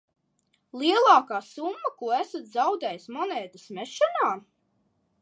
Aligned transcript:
Lielākā 0.83 1.41
summa, 1.49 1.93
ko 2.01 2.11
esat 2.21 2.51
zaudējis 2.57 3.09
monētas 3.19 3.71
mešanā? 3.81 4.37